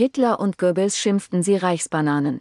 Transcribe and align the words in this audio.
Hitler 0.00 0.40
und 0.40 0.56
Goebbels 0.56 0.96
schimpften 0.96 1.42
sie 1.42 1.56
Reichsbananen. 1.56 2.40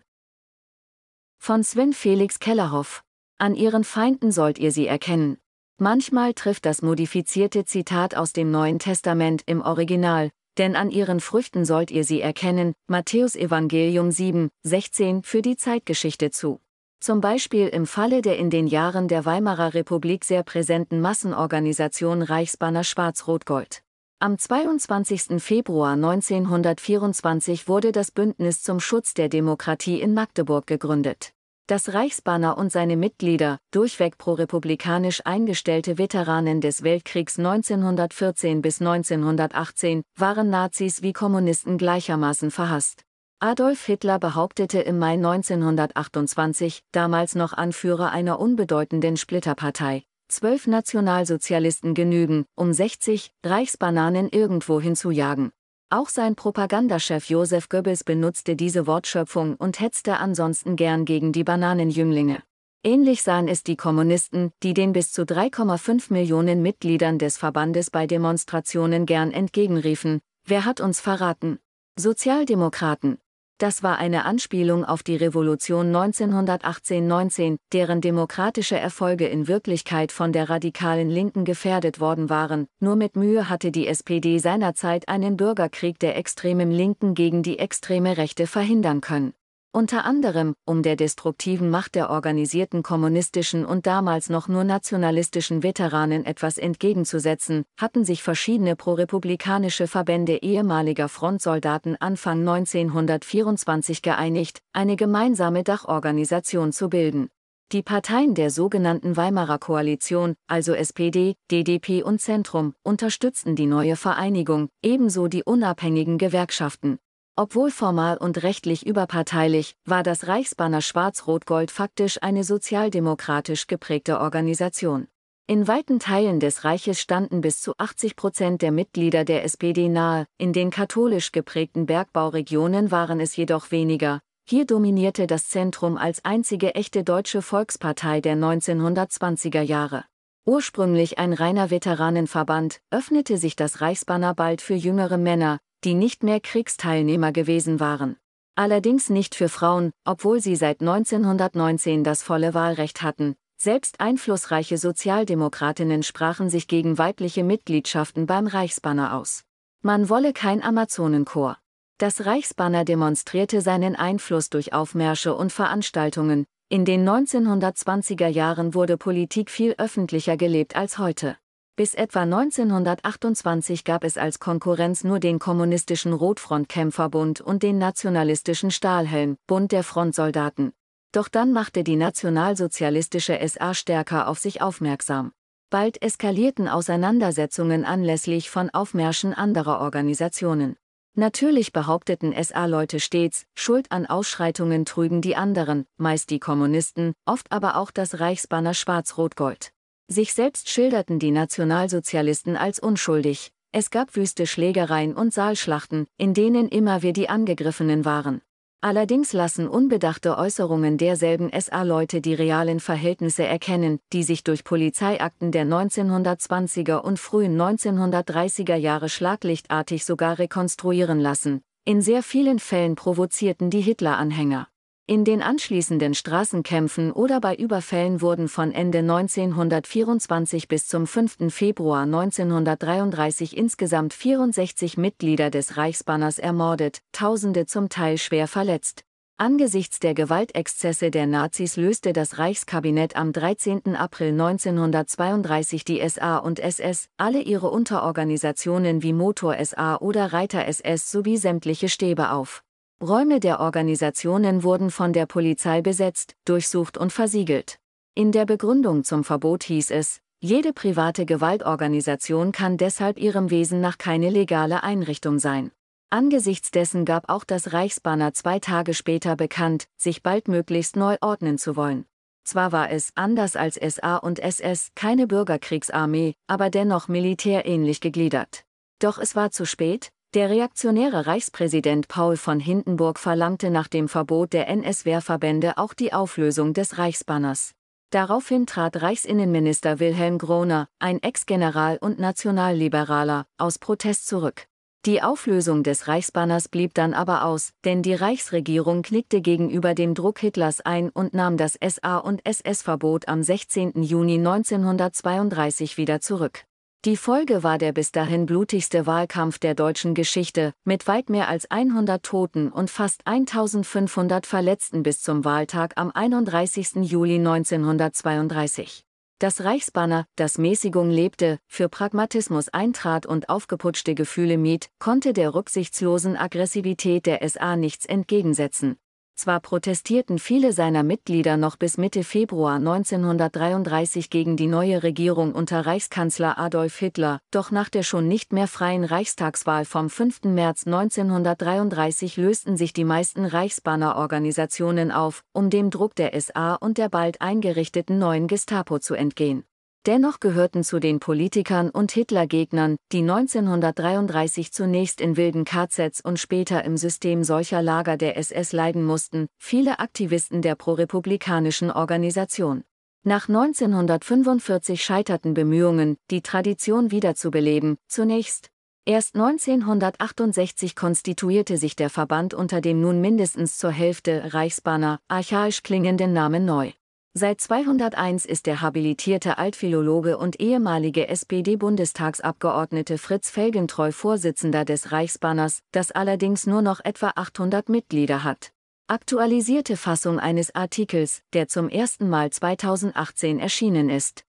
Von 1.38 1.62
Sven 1.66 1.92
Felix 1.92 2.40
Kellerhoff. 2.40 3.04
An 3.38 3.54
ihren 3.54 3.84
Feinden 3.84 4.32
sollt 4.32 4.58
ihr 4.58 4.72
sie 4.72 4.88
erkennen. 4.88 5.38
Manchmal 5.78 6.34
trifft 6.34 6.66
das 6.66 6.82
modifizierte 6.82 7.66
Zitat 7.66 8.16
aus 8.16 8.32
dem 8.32 8.50
Neuen 8.50 8.80
Testament 8.80 9.44
im 9.46 9.62
Original, 9.62 10.30
denn 10.58 10.78
an 10.78 10.90
ihren 10.90 11.20
Früchten 11.20 11.66
sollt 11.66 11.92
ihr 11.92 12.06
sie 12.06 12.22
erkennen, 12.22 12.76
Matthäus 12.88 13.36
Evangelium 13.36 14.10
7, 14.10 14.48
16 14.64 15.24
für 15.24 15.42
die 15.42 15.58
Zeitgeschichte 15.58 16.32
zu. 16.32 16.62
Zum 17.02 17.20
Beispiel 17.20 17.68
im 17.68 17.86
Falle 17.86 18.22
der 18.22 18.38
in 18.38 18.50
den 18.50 18.68
Jahren 18.68 19.10
der 19.10 19.26
Weimarer 19.26 19.74
Republik 19.74 20.24
sehr 20.24 20.44
präsenten 20.44 21.02
Massenorganisation 21.02 22.22
Reichsbanner 22.22 22.86
Schwarz-Rot-Gold. 22.86 23.84
Am 24.22 24.38
22. 24.38 25.42
Februar 25.42 25.94
1924 25.94 27.70
wurde 27.70 27.94
das 27.94 28.12
Bündnis 28.12 28.62
zum 28.62 28.82
Schutz 28.82 29.14
der 29.14 29.30
Demokratie 29.30 30.02
in 30.02 30.14
Magdeburg 30.14 30.68
gegründet. 30.68 31.32
Das 31.68 31.94
Reichsbanner 31.94 32.58
und 32.58 32.70
seine 32.70 32.98
Mitglieder, 32.98 33.60
durchweg 33.72 34.18
prorepublikanisch 34.18 35.22
eingestellte 35.24 35.98
Veteranen 35.98 36.60
des 36.60 36.84
Weltkriegs 36.84 37.40
1914 37.40 38.62
bis 38.62 38.82
1918, 38.82 40.04
waren 40.18 40.50
Nazis 40.50 41.02
wie 41.02 41.14
Kommunisten 41.14 41.78
gleichermaßen 41.78 42.52
verhasst. 42.52 43.06
Adolf 43.40 43.86
Hitler 43.86 44.20
behauptete 44.20 44.82
im 44.82 45.00
Mai 45.00 45.14
1928, 45.14 46.84
damals 46.92 47.36
noch 47.36 47.54
Anführer 47.54 48.12
einer 48.12 48.38
unbedeutenden 48.38 49.16
Splitterpartei, 49.16 50.04
zwölf 50.30 50.68
Nationalsozialisten 50.68 51.94
genügen, 51.94 52.46
um 52.56 52.72
60 52.72 53.32
Reichsbananen 53.46 54.30
irgendwo 54.30 54.80
hinzujagen. 54.80 55.52
Auch 55.92 56.10
sein 56.10 56.36
Propagandachef 56.36 57.30
Josef 57.30 57.68
Goebbels 57.68 58.04
benutzte 58.04 58.56
diese 58.56 58.88
Wortschöpfung 58.88 59.56
und 59.56 59.80
hetzte 59.80 60.18
ansonsten 60.18 60.76
gern 60.76 61.04
gegen 61.06 61.32
die 61.32 61.44
Bananenjünglinge. 61.44 62.44
Ähnlich 62.84 63.24
sahen 63.24 63.48
es 63.48 63.64
die 63.64 63.76
Kommunisten, 63.76 64.52
die 64.64 64.74
den 64.74 64.94
bis 64.94 65.12
zu 65.12 65.24
3,5 65.24 66.14
Millionen 66.14 66.62
Mitgliedern 66.62 67.20
des 67.20 67.38
Verbandes 67.38 67.90
bei 67.90 68.08
Demonstrationen 68.08 69.06
gern 69.06 69.32
entgegenriefen, 69.32 70.22
wer 70.46 70.64
hat 70.64 70.80
uns 70.80 71.02
verraten? 71.02 71.60
Sozialdemokraten, 71.98 73.18
das 73.60 73.84
war 73.84 73.98
eine 73.98 74.26
Anspielung 74.26 74.86
auf 74.86 75.04
die 75.04 75.16
Revolution 75.16 75.96
1918-19, 75.96 77.58
deren 77.74 78.02
demokratische 78.02 78.78
Erfolge 78.78 79.28
in 79.28 79.48
Wirklichkeit 79.48 80.12
von 80.12 80.32
der 80.32 80.50
radikalen 80.50 81.10
Linken 81.10 81.46
gefährdet 81.46 82.00
worden 82.00 82.30
waren. 82.30 82.68
Nur 82.80 82.96
mit 82.96 83.16
Mühe 83.16 83.50
hatte 83.50 83.72
die 83.72 83.88
SPD 83.88 84.40
seinerzeit 84.40 85.08
einen 85.10 85.38
Bürgerkrieg 85.38 86.00
der 86.00 86.18
extremen 86.18 86.72
Linken 86.72 87.14
gegen 87.14 87.44
die 87.44 87.60
extreme 87.60 88.18
Rechte 88.18 88.48
verhindern 88.48 89.02
können. 89.02 89.34
Unter 89.72 90.04
anderem, 90.04 90.56
um 90.66 90.82
der 90.82 90.96
destruktiven 90.96 91.70
Macht 91.70 91.94
der 91.94 92.10
organisierten 92.10 92.82
kommunistischen 92.82 93.66
und 93.66 93.86
damals 93.86 94.28
noch 94.28 94.48
nur 94.48 94.64
nationalistischen 94.64 95.62
Veteranen 95.62 96.26
etwas 96.26 96.58
entgegenzusetzen, 96.58 97.66
hatten 97.78 98.04
sich 98.04 98.24
verschiedene 98.24 98.76
prorepublikanische 98.76 99.86
Verbände 99.86 100.42
ehemaliger 100.42 101.08
Frontsoldaten 101.08 101.96
Anfang 102.02 102.40
1924 102.40 104.02
geeinigt, 104.02 104.60
eine 104.74 104.96
gemeinsame 104.96 105.64
Dachorganisation 105.64 106.72
zu 106.72 106.90
bilden. 106.90 107.30
Die 107.72 107.84
Parteien 107.84 108.34
der 108.34 108.50
sogenannten 108.50 109.18
Weimarer 109.18 109.60
Koalition, 109.60 110.34
also 110.48 110.74
SPD, 110.74 111.36
DDP 111.52 112.02
und 112.02 112.20
Zentrum, 112.20 112.74
unterstützten 112.82 113.56
die 113.56 113.68
neue 113.68 113.96
Vereinigung, 113.96 114.70
ebenso 114.82 115.28
die 115.28 115.44
unabhängigen 115.44 116.18
Gewerkschaften. 116.18 116.98
Obwohl 117.42 117.72
formal 117.72 118.18
und 118.18 118.44
rechtlich 118.44 118.86
überparteilich, 118.86 119.78
war 119.86 120.04
das 120.04 120.28
Reichsbanner 120.28 120.82
Schwarz-Rot-Gold 120.82 121.72
faktisch 121.72 122.22
eine 122.22 122.44
sozialdemokratisch 122.44 123.68
geprägte 123.68 124.20
Organisation. 124.20 125.08
In 125.48 125.66
weiten 125.66 126.00
Teilen 126.00 126.42
des 126.42 126.66
Reiches 126.66 127.00
standen 127.00 127.40
bis 127.40 127.62
zu 127.62 127.76
80 127.78 128.18
Prozent 128.18 128.62
der 128.62 128.74
Mitglieder 128.74 129.24
der 129.24 129.46
SPD 129.46 129.88
nahe, 129.88 130.26
in 130.38 130.52
den 130.52 130.70
katholisch 130.70 131.32
geprägten 131.32 131.86
Bergbauregionen 131.86 132.92
waren 132.92 133.22
es 133.22 133.38
jedoch 133.38 133.72
weniger. 133.72 134.20
Hier 134.46 134.66
dominierte 134.66 135.26
das 135.26 135.48
Zentrum 135.48 135.96
als 135.96 136.26
einzige 136.26 136.76
echte 136.76 137.06
deutsche 137.06 137.42
Volkspartei 137.42 138.20
der 138.20 138.36
1920er 138.36 139.62
Jahre. 139.62 140.04
Ursprünglich 140.46 141.20
ein 141.20 141.32
reiner 141.32 141.70
Veteranenverband, 141.70 142.82
öffnete 142.92 143.38
sich 143.38 143.56
das 143.56 143.80
Reichsbanner 143.80 144.34
bald 144.36 144.62
für 144.62 144.74
jüngere 144.74 145.18
Männer, 145.18 145.60
die 145.84 145.94
nicht 145.94 146.24
mehr 146.24 146.40
Kriegsteilnehmer 146.40 147.32
gewesen 147.32 147.80
waren. 147.80 148.18
Allerdings 148.56 149.10
nicht 149.10 149.36
für 149.36 149.50
Frauen, 149.50 149.92
obwohl 150.06 150.42
sie 150.42 150.56
seit 150.56 150.82
1919 150.82 152.04
das 152.04 152.24
volle 152.24 152.54
Wahlrecht 152.54 153.02
hatten. 153.02 153.36
Selbst 153.58 154.00
einflussreiche 154.00 154.78
Sozialdemokratinnen 154.78 156.04
sprachen 156.04 156.50
sich 156.50 156.68
gegen 156.68 156.98
weibliche 156.98 157.44
Mitgliedschaften 157.44 158.26
beim 158.26 158.48
Reichsbanner 158.48 159.14
aus. 159.14 159.44
Man 159.82 160.10
wolle 160.10 160.34
kein 160.34 160.62
Amazonenchor. 160.62 161.58
Das 161.98 162.26
Reichsbanner 162.26 162.86
demonstrierte 162.86 163.62
seinen 163.62 163.96
Einfluss 163.96 164.50
durch 164.50 164.74
Aufmärsche 164.74 165.36
und 165.36 165.52
Veranstaltungen. 165.52 166.46
In 166.70 166.86
den 166.86 167.04
1920er 167.04 168.28
Jahren 168.28 168.74
wurde 168.74 168.96
Politik 168.96 169.50
viel 169.50 169.74
öffentlicher 169.78 170.38
gelebt 170.38 170.76
als 170.76 171.00
heute. 171.00 171.36
Bis 171.80 171.94
etwa 171.94 172.24
1928 172.24 173.86
gab 173.86 174.04
es 174.04 174.18
als 174.18 174.40
Konkurrenz 174.40 175.06
nur 175.06 175.22
den 175.22 175.40
kommunistischen 175.40 176.12
Rotfrontkämpferbund 176.12 177.40
und 177.40 177.64
den 177.64 177.78
nationalistischen 177.78 178.70
Stahlhelm, 178.70 179.38
Bund 179.48 179.72
der 179.72 179.86
Frontsoldaten. 179.86 180.74
Doch 181.14 181.30
dann 181.30 181.54
machte 181.54 181.86
die 181.86 181.96
nationalsozialistische 181.96 183.40
SA 183.48 183.74
stärker 183.74 184.28
auf 184.28 184.40
sich 184.40 184.62
aufmerksam. 184.62 185.32
Bald 185.70 186.02
eskalierten 186.02 186.68
Auseinandersetzungen 186.68 187.86
anlässlich 187.86 188.50
von 188.50 188.70
Aufmärschen 188.72 189.34
anderer 189.34 189.80
Organisationen. 189.80 190.76
Natürlich 191.16 191.72
behaupteten 191.72 192.34
SA-Leute 192.44 193.00
stets, 193.00 193.46
Schuld 193.56 193.90
an 193.90 194.06
Ausschreitungen 194.06 194.84
trügen 194.84 195.22
die 195.22 195.38
anderen, 195.38 195.86
meist 195.96 196.30
die 196.30 196.42
Kommunisten, 196.42 197.14
oft 197.26 197.50
aber 197.54 197.78
auch 197.78 197.92
das 197.92 198.20
Reichsbanner 198.20 198.74
Schwarz-Rot-Gold. 198.74 199.72
Sich 200.12 200.34
selbst 200.34 200.70
schilderten 200.70 201.20
die 201.20 201.30
Nationalsozialisten 201.30 202.58
als 202.58 202.80
unschuldig. 202.80 203.52
Es 203.72 203.92
gab 203.92 204.16
wüste 204.16 204.48
Schlägereien 204.48 205.14
und 205.14 205.32
Saalschlachten, 205.32 206.08
in 206.18 206.34
denen 206.34 206.68
immer 206.68 207.04
wir 207.04 207.14
die 207.14 207.30
Angegriffenen 207.30 208.06
waren. 208.06 208.42
Allerdings 208.82 209.34
lassen 209.34 209.68
unbedachte 209.68 210.36
Äußerungen 210.36 210.98
derselben 210.98 211.52
SA-Leute 211.52 212.22
die 212.22 212.34
realen 212.34 212.80
Verhältnisse 212.80 213.46
erkennen, 213.46 214.00
die 214.12 214.24
sich 214.24 214.44
durch 214.44 214.64
Polizeiakten 214.64 215.52
der 215.52 215.66
1920er 215.66 216.98
und 217.02 217.20
frühen 217.20 217.56
1930er 217.56 218.78
Jahre 218.78 219.10
schlaglichtartig 219.10 220.06
sogar 220.06 220.40
rekonstruieren 220.40 221.20
lassen. 221.20 221.62
In 221.86 222.02
sehr 222.02 222.24
vielen 222.24 222.58
Fällen 222.58 222.96
provozierten 222.96 223.70
die 223.70 223.82
Hitler-Anhänger. 223.82 224.70
In 225.10 225.26
den 225.26 225.42
anschließenden 225.42 226.14
Straßenkämpfen 226.14 227.12
oder 227.12 227.42
bei 227.42 227.56
Überfällen 227.56 228.22
wurden 228.22 228.48
von 228.48 228.72
Ende 228.72 229.00
1924 229.00 230.68
bis 230.68 230.88
zum 230.88 231.08
5. 231.08 231.52
Februar 231.52 232.04
1933 232.04 233.58
insgesamt 233.58 234.14
64 234.14 235.00
Mitglieder 235.00 235.50
des 235.50 235.78
Reichsbanners 235.78 236.38
ermordet, 236.38 237.00
Tausende 237.12 237.66
zum 237.66 237.90
Teil 237.90 238.20
schwer 238.20 238.48
verletzt. 238.48 239.04
Angesichts 239.38 239.98
der 239.98 240.14
Gewaltexzesse 240.14 241.10
der 241.10 241.26
Nazis 241.26 241.76
löste 241.76 242.14
das 242.14 242.38
Reichskabinett 242.38 243.16
am 243.16 243.34
13. 243.34 243.96
April 243.96 244.34
1932 244.34 245.86
die 245.86 246.08
SA 246.08 246.38
und 246.38 246.60
SS, 246.60 247.08
alle 247.18 247.42
ihre 247.42 247.72
Unterorganisationen 247.72 249.02
wie 249.02 249.14
Motor 249.14 249.56
SA 249.66 249.98
oder 249.98 250.34
Reiter 250.34 250.68
SS 250.68 251.10
sowie 251.10 251.38
sämtliche 251.38 251.90
Stäbe 251.90 252.30
auf. 252.30 252.64
Räume 253.02 253.40
der 253.40 253.62
Organisationen 253.62 254.62
wurden 254.62 254.92
von 254.92 255.14
der 255.14 255.26
Polizei 255.26 255.82
besetzt, 255.82 256.36
durchsucht 256.44 256.98
und 256.98 257.14
versiegelt. 257.14 257.80
In 258.14 258.34
der 258.34 258.46
Begründung 258.46 259.06
zum 259.06 259.24
Verbot 259.24 259.64
hieß 259.64 259.92
es, 259.92 260.20
jede 260.42 260.74
private 260.74 261.26
Gewaltorganisation 261.26 262.52
kann 262.52 262.76
deshalb 262.76 263.18
ihrem 263.18 263.52
Wesen 263.52 263.80
nach 263.80 263.98
keine 263.98 264.30
legale 264.30 264.84
Einrichtung 264.84 265.40
sein. 265.40 265.72
Angesichts 266.10 266.72
dessen 266.72 267.06
gab 267.06 267.30
auch 267.30 267.46
das 267.46 267.72
Reichsbanner 267.72 268.34
zwei 268.34 268.60
Tage 268.60 268.94
später 268.94 269.38
bekannt, 269.38 269.88
sich 269.96 270.22
baldmöglichst 270.22 270.98
neu 270.98 271.16
ordnen 271.22 271.58
zu 271.58 271.78
wollen. 271.78 272.06
Zwar 272.44 272.74
war 272.74 272.90
es, 272.90 273.12
anders 273.16 273.56
als 273.56 273.76
SA 273.76 274.18
und 274.18 274.40
SS, 274.40 274.90
keine 274.96 275.26
Bürgerkriegsarmee, 275.26 276.34
aber 276.48 276.70
dennoch 276.70 277.08
militärähnlich 277.08 278.02
gegliedert. 278.02 278.66
Doch 279.00 279.20
es 279.20 279.38
war 279.38 279.52
zu 279.52 279.66
spät, 279.66 280.12
der 280.36 280.52
reaktionäre 280.52 281.26
Reichspräsident 281.26 282.08
Paul 282.08 282.38
von 282.38 282.60
Hindenburg 282.60 283.18
verlangte 283.18 283.72
nach 283.72 283.88
dem 283.88 284.08
Verbot 284.08 284.54
der 284.54 284.68
NS-Wehrverbände 284.68 285.78
auch 285.78 285.96
die 285.96 286.14
Auflösung 286.14 286.74
des 286.74 287.00
Reichsbanners. 287.00 287.72
Daraufhin 288.12 288.68
trat 288.68 289.02
Reichsinnenminister 289.02 290.00
Wilhelm 290.00 290.38
Groner, 290.38 290.88
ein 291.00 291.22
Ex-General 291.22 291.98
und 291.98 292.20
Nationalliberaler, 292.20 293.46
aus 293.58 293.80
Protest 293.80 294.28
zurück. 294.28 294.68
Die 295.06 295.24
Auflösung 295.24 295.82
des 295.82 296.08
Reichsbanners 296.08 296.68
blieb 296.68 296.94
dann 296.94 297.14
aber 297.14 297.46
aus, 297.46 297.72
denn 297.84 298.04
die 298.04 298.14
Reichsregierung 298.14 299.02
knickte 299.02 299.42
gegenüber 299.42 299.96
dem 299.96 300.14
Druck 300.14 300.40
Hitlers 300.40 300.82
ein 300.82 301.10
und 301.10 301.34
nahm 301.34 301.58
das 301.58 301.74
SA- 301.82 302.18
und 302.18 302.46
SS-Verbot 302.46 303.28
am 303.28 303.42
16. 303.42 304.04
Juni 304.04 304.36
1932 304.36 305.98
wieder 305.98 306.20
zurück. 306.20 306.66
Die 307.06 307.16
Folge 307.16 307.64
war 307.64 307.78
der 307.78 307.94
bis 307.94 308.12
dahin 308.12 308.46
blutigste 308.46 309.06
Wahlkampf 309.06 309.58
der 309.58 309.74
deutschen 309.74 310.14
Geschichte, 310.14 310.74
mit 310.84 311.08
weit 311.08 311.30
mehr 311.30 311.48
als 311.48 311.72
100 311.72 312.22
Toten 312.22 312.70
und 312.70 312.90
fast 312.90 313.26
1500 313.26 314.46
Verletzten 314.46 315.02
bis 315.02 315.22
zum 315.22 315.46
Wahltag 315.46 315.94
am 315.96 316.12
31. 316.14 316.96
Juli 317.10 317.36
1932. 317.36 319.06
Das 319.40 319.64
Reichsbanner, 319.64 320.26
das 320.36 320.58
Mäßigung 320.58 321.10
lebte, 321.10 321.60
für 321.68 321.88
Pragmatismus 321.88 322.68
eintrat 322.68 323.26
und 323.26 323.48
aufgeputschte 323.48 324.14
Gefühle 324.14 324.58
mied, 324.58 324.90
konnte 325.00 325.32
der 325.32 325.54
rücksichtslosen 325.56 326.36
Aggressivität 326.36 327.26
der 327.26 327.48
SA 327.48 327.78
nichts 327.78 328.06
entgegensetzen. 328.08 328.98
Zwar 329.40 329.62
protestierten 329.62 330.38
viele 330.38 330.74
seiner 330.74 331.02
Mitglieder 331.02 331.56
noch 331.56 331.78
bis 331.78 331.98
Mitte 331.98 332.26
Februar 332.26 332.76
1933 332.76 334.30
gegen 334.30 334.58
die 334.58 334.68
neue 334.68 335.02
Regierung 335.02 335.54
unter 335.54 335.86
Reichskanzler 335.86 336.60
Adolf 336.60 336.98
Hitler, 336.98 337.40
doch 337.50 337.72
nach 337.72 337.88
der 337.88 338.04
schon 338.04 338.28
nicht 338.28 338.52
mehr 338.52 338.68
freien 338.68 339.06
Reichstagswahl 339.06 339.86
vom 339.86 340.10
5. 340.10 340.44
März 340.44 340.86
1933 340.88 342.36
lösten 342.36 342.76
sich 342.76 342.92
die 342.92 343.06
meisten 343.06 343.46
Reichsbannerorganisationen 343.46 345.10
auf, 345.10 345.42
um 345.54 345.70
dem 345.70 345.90
Druck 345.90 346.16
der 346.16 346.38
SA 346.38 346.76
und 346.76 346.98
der 346.98 347.08
bald 347.08 347.40
eingerichteten 347.40 348.20
neuen 348.20 348.48
Gestapo 348.48 349.00
zu 349.00 349.14
entgehen. 349.14 349.64
Dennoch 350.06 350.40
gehörten 350.40 350.86
zu 350.86 351.00
den 351.00 351.20
Politikern 351.20 351.90
und 351.90 352.12
Hitlergegnern, 352.12 352.96
die 353.12 353.20
1933 353.20 354.72
zunächst 354.72 355.20
in 355.20 355.36
wilden 355.36 355.66
KZs 355.66 356.22
und 356.22 356.40
später 356.40 356.86
im 356.86 356.96
System 356.96 357.44
solcher 357.44 357.82
Lager 357.82 358.16
der 358.16 358.38
SS 358.38 358.72
leiden 358.72 359.04
mussten, 359.04 359.48
viele 359.58 360.00
Aktivisten 360.00 360.62
der 360.62 360.76
prorepublikanischen 360.76 361.92
Organisation. 361.92 362.84
Nach 363.24 363.50
1945 363.50 365.04
scheiterten 365.04 365.54
Bemühungen, 365.54 366.16
die 366.32 366.42
Tradition 366.42 367.12
wiederzubeleben, 367.12 367.98
zunächst. 368.08 368.70
Erst 369.06 369.36
1968 369.36 370.96
konstituierte 370.96 371.76
sich 371.76 371.98
der 371.98 372.10
Verband 372.10 372.54
unter 372.54 372.80
dem 372.80 373.02
nun 373.02 373.20
mindestens 373.20 373.78
zur 373.78 373.92
Hälfte 373.92 374.54
Reichsbanner, 374.54 375.20
archaisch 375.28 375.84
klingenden 375.84 376.32
Namen 376.32 376.64
neu. 376.64 376.92
Seit 377.36 377.62
201 377.62 378.46
ist 378.46 378.66
der 378.66 378.82
habilitierte 378.82 379.60
Altphilologe 379.60 380.38
und 380.38 380.60
ehemalige 380.60 381.28
SPD-Bundestagsabgeordnete 381.28 383.20
Fritz 383.20 383.52
Felgentreu 383.52 384.12
Vorsitzender 384.12 384.84
des 384.84 385.12
Reichsbanners, 385.12 385.82
das 385.92 386.12
allerdings 386.12 386.66
nur 386.66 386.82
noch 386.82 387.00
etwa 387.04 387.34
800 387.36 387.88
Mitglieder 387.88 388.44
hat. 388.44 388.72
Aktualisierte 389.08 389.96
Fassung 389.96 390.40
eines 390.40 390.74
Artikels, 390.74 391.44
der 391.54 391.68
zum 391.68 391.88
ersten 391.90 392.30
Mal 392.30 392.50
2018 392.50 393.60
erschienen 393.60 394.10
ist. 394.10 394.44